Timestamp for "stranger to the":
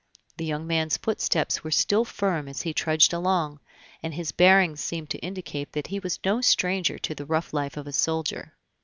6.41-7.25